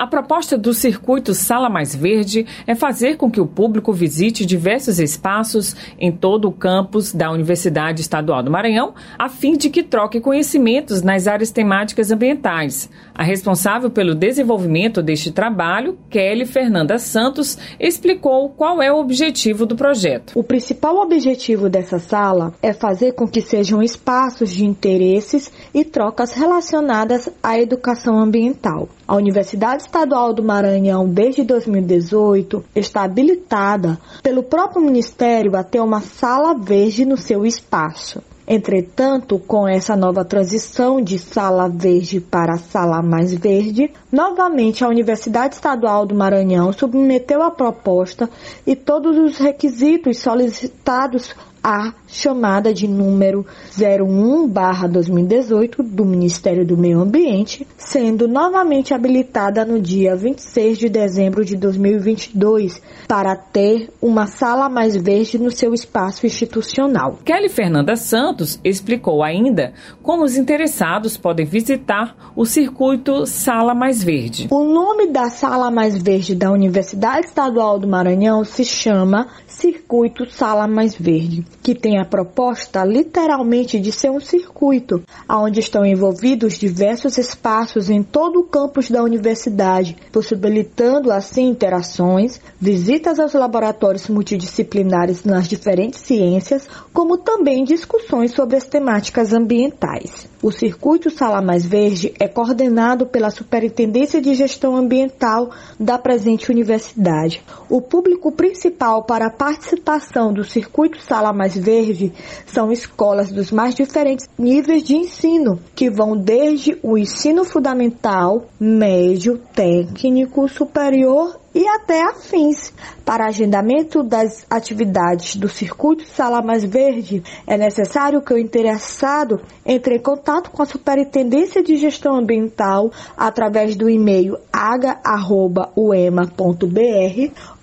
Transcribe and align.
A 0.00 0.06
proposta 0.06 0.56
do 0.56 0.72
circuito 0.72 1.34
Sala 1.34 1.68
Mais 1.68 1.94
Verde 1.94 2.46
é 2.66 2.74
fazer 2.74 3.18
com 3.18 3.30
que 3.30 3.38
o 3.38 3.46
público 3.46 3.92
visite 3.92 4.46
diversos 4.46 4.98
espaços 4.98 5.76
em 5.98 6.10
todo 6.10 6.48
o 6.48 6.52
campus 6.52 7.12
da 7.12 7.30
Universidade 7.30 8.00
Estadual 8.00 8.42
do 8.42 8.50
Maranhão, 8.50 8.94
a 9.18 9.28
fim 9.28 9.58
de 9.58 9.68
que 9.68 9.82
troque 9.82 10.18
conhecimentos 10.18 11.02
nas 11.02 11.26
áreas 11.26 11.50
temáticas 11.50 12.10
ambientais. 12.10 12.88
A 13.14 13.22
responsável 13.22 13.90
pelo 13.90 14.14
desenvolvimento 14.14 15.02
deste 15.02 15.30
trabalho, 15.30 15.98
Kelly 16.08 16.46
Fernanda 16.46 16.98
Santos, 16.98 17.58
explicou 17.78 18.48
qual 18.48 18.80
é 18.80 18.90
o 18.90 18.98
objetivo 18.98 19.66
do 19.66 19.76
projeto. 19.76 20.32
O 20.34 20.42
principal 20.42 20.96
objetivo 20.96 21.68
dessa 21.68 21.98
sala 21.98 22.54
é 22.62 22.72
fazer 22.72 23.12
com 23.12 23.28
que 23.28 23.42
sejam 23.42 23.82
espaços 23.82 24.50
de 24.50 24.64
interesses 24.64 25.52
e 25.74 25.84
trocas 25.84 26.32
relacionadas 26.32 27.28
à 27.42 27.58
educação 27.60 28.18
ambiental. 28.18 28.88
A 29.06 29.16
Universidade 29.16 29.89
Estadual 29.90 30.32
do 30.32 30.40
Maranhão, 30.40 31.08
desde 31.08 31.42
2018, 31.42 32.64
está 32.76 33.02
habilitada 33.02 33.98
pelo 34.22 34.40
próprio 34.40 34.80
Ministério 34.80 35.56
a 35.56 35.64
ter 35.64 35.80
uma 35.80 36.00
sala 36.00 36.54
verde 36.54 37.04
no 37.04 37.16
seu 37.16 37.44
espaço. 37.44 38.22
Entretanto, 38.46 39.36
com 39.40 39.66
essa 39.66 39.96
nova 39.96 40.24
transição 40.24 41.00
de 41.00 41.18
sala 41.18 41.68
verde 41.68 42.20
para 42.20 42.56
sala 42.56 43.02
mais 43.02 43.34
verde, 43.34 43.92
novamente 44.12 44.84
a 44.84 44.88
Universidade 44.88 45.56
Estadual 45.56 46.06
do 46.06 46.14
Maranhão 46.14 46.72
submeteu 46.72 47.42
a 47.42 47.50
proposta 47.50 48.30
e 48.64 48.76
todos 48.76 49.16
os 49.16 49.38
requisitos 49.38 50.18
solicitados 50.18 51.34
a 51.62 51.94
chamada 52.06 52.74
de 52.74 52.88
número 52.88 53.46
01/2018 53.76 55.82
do 55.82 56.04
Ministério 56.04 56.66
do 56.66 56.76
Meio 56.76 57.00
Ambiente, 57.00 57.66
sendo 57.76 58.28
novamente 58.28 58.94
habilitada 58.94 59.64
no 59.64 59.80
dia 59.80 60.16
26 60.16 60.78
de 60.78 60.88
dezembro 60.88 61.44
de 61.44 61.56
2022 61.56 62.80
para 63.06 63.36
ter 63.36 63.92
uma 64.00 64.26
sala 64.26 64.68
mais 64.68 64.96
verde 64.96 65.38
no 65.38 65.50
seu 65.50 65.74
espaço 65.74 66.26
institucional. 66.26 67.18
Kelly 67.24 67.48
Fernanda 67.48 67.96
Santos 67.96 68.60
explicou 68.64 69.22
ainda 69.22 69.72
como 70.02 70.24
os 70.24 70.36
interessados 70.36 71.16
podem 71.16 71.46
visitar 71.46 72.32
o 72.34 72.44
circuito 72.44 73.24
Sala 73.26 73.74
Mais 73.74 74.02
Verde. 74.02 74.48
O 74.50 74.64
nome 74.64 75.06
da 75.08 75.30
Sala 75.30 75.70
Mais 75.70 75.96
Verde 75.96 76.34
da 76.34 76.50
Universidade 76.50 77.26
Estadual 77.26 77.78
do 77.78 77.86
Maranhão 77.86 78.44
se 78.44 78.64
chama 78.64 79.28
Circuito 79.46 80.28
Sala 80.30 80.66
Mais 80.66 80.94
Verde, 80.94 81.44
que 81.62 81.74
tem 81.74 81.98
a 81.98 82.04
proposta 82.04 82.84
literalmente 82.84 83.78
de 83.78 83.92
ser 83.92 84.10
um 84.10 84.20
circuito, 84.20 85.02
onde 85.28 85.60
estão 85.60 85.84
envolvidos 85.84 86.58
diversos 86.58 87.18
espaços 87.18 87.90
em 87.90 88.02
todo 88.02 88.40
o 88.40 88.44
campus 88.44 88.90
da 88.90 89.02
universidade, 89.02 89.96
possibilitando 90.12 91.12
assim 91.12 91.48
interações, 91.48 92.40
visitas 92.60 93.18
aos 93.18 93.34
laboratórios 93.34 94.08
multidisciplinares 94.08 95.24
nas 95.24 95.48
diferentes 95.48 96.00
ciências, 96.00 96.66
como 96.92 97.18
também 97.18 97.64
discussões 97.64 98.32
sobre 98.32 98.56
as 98.56 98.66
temáticas 98.66 99.32
ambientais. 99.32 100.28
O 100.42 100.50
Circuito 100.50 101.10
Sala 101.10 101.42
Mais 101.42 101.66
Verde 101.66 102.14
é 102.18 102.26
coordenado 102.26 103.06
pela 103.06 103.30
Superintendência 103.30 104.22
de 104.22 104.34
Gestão 104.34 104.74
Ambiental 104.74 105.50
da 105.78 105.98
presente 105.98 106.50
universidade. 106.50 107.42
O 107.68 107.82
público 107.82 108.32
principal 108.32 109.04
para 109.04 109.26
a 109.26 109.30
participação 109.30 110.32
do 110.32 110.42
Circuito 110.42 110.98
Sala 111.02 111.30
Mais 111.40 111.56
Verde 111.56 112.12
são 112.44 112.70
escolas 112.70 113.32
dos 113.32 113.50
mais 113.50 113.74
diferentes 113.74 114.28
níveis 114.38 114.82
de 114.82 114.94
ensino, 114.94 115.58
que 115.74 115.88
vão 115.88 116.14
desde 116.14 116.78
o 116.82 116.98
ensino 116.98 117.46
fundamental, 117.46 118.44
médio, 118.60 119.38
técnico, 119.54 120.46
superior 120.50 121.40
e 121.54 121.66
até 121.66 122.02
afins. 122.02 122.72
Para 123.04 123.26
agendamento 123.26 124.02
das 124.02 124.46
atividades 124.48 125.36
do 125.36 125.48
Circuito 125.48 126.04
Sala 126.04 126.42
Mais 126.42 126.64
Verde, 126.64 127.22
é 127.46 127.56
necessário 127.56 128.22
que 128.22 128.32
o 128.32 128.38
interessado 128.38 129.40
entre 129.66 129.96
em 129.96 130.00
contato 130.00 130.50
com 130.50 130.62
a 130.62 130.66
Superintendência 130.66 131.62
de 131.62 131.76
Gestão 131.76 132.14
Ambiental 132.14 132.90
através 133.16 133.74
do 133.74 133.90
e-mail 133.90 134.38
aga.uema.br 134.52 135.64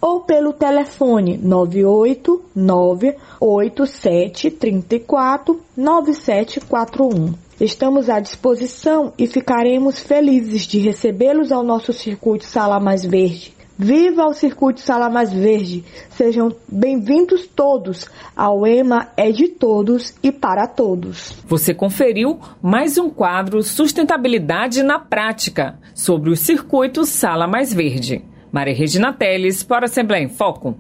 ou 0.02 0.22
pelo 0.22 0.54
telefone 0.54 1.38
989 1.38 3.16
8734 3.40 5.62
9741. 5.76 7.34
Estamos 7.60 8.08
à 8.08 8.20
disposição 8.20 9.12
e 9.18 9.26
ficaremos 9.26 10.00
felizes 10.00 10.68
de 10.68 10.78
recebê-los 10.78 11.52
ao 11.52 11.64
nosso 11.64 11.92
Circuito 11.92 12.46
Sala 12.46 12.80
Mais 12.80 13.04
Verde. 13.04 13.57
Viva 13.80 14.26
o 14.26 14.34
Circuito 14.34 14.82
Sala 14.82 15.08
Mais 15.08 15.32
Verde! 15.32 15.86
Sejam 16.10 16.52
bem-vindos 16.68 17.46
todos. 17.46 18.10
A 18.36 18.52
UEMA 18.52 19.10
é 19.16 19.32
de 19.32 19.50
todos 19.50 20.16
e 20.24 20.32
para 20.32 20.66
todos. 20.66 21.34
Você 21.46 21.76
conferiu 21.76 22.40
mais 22.60 22.98
um 22.98 23.08
quadro 23.08 23.62
Sustentabilidade 23.62 24.82
na 24.82 24.98
Prática 24.98 25.78
sobre 25.94 26.32
o 26.32 26.36
Circuito 26.36 27.06
Sala 27.06 27.46
Mais 27.46 27.72
Verde. 27.72 28.26
Maria 28.52 28.74
Regina 28.74 29.14
Teles 29.14 29.62
para 29.62 29.86
a 29.86 29.90
Assembleia 29.90 30.24
em 30.24 30.30
Foco. 30.30 30.80